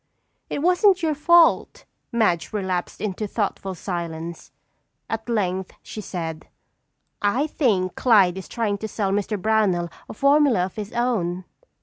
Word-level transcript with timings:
"It 0.49 0.63
wasn't 0.63 1.03
your 1.03 1.13
fault." 1.13 1.85
Madge 2.11 2.51
relapsed 2.51 3.01
into 3.01 3.27
thoughtful 3.27 3.75
silence. 3.75 4.49
At 5.07 5.29
length 5.29 5.73
she 5.83 6.01
said: 6.01 6.47
"I 7.21 7.45
think 7.45 7.93
Clyde 7.93 8.39
is 8.39 8.47
trying 8.47 8.79
to 8.79 8.87
sell 8.87 9.11
Mr. 9.11 9.39
Brownell 9.39 9.91
a 10.09 10.15
formula 10.15 10.65
of 10.65 10.75
his 10.75 10.91
own." 10.93 11.45